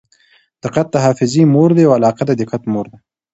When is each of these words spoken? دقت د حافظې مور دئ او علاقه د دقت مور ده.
دقت 0.63 0.87
د 0.91 0.95
حافظې 1.05 1.43
مور 1.53 1.69
دئ 1.77 1.83
او 1.87 1.93
علاقه 1.99 2.23
د 2.27 2.31
دقت 2.41 2.61
مور 2.73 2.85
ده. 2.91 2.97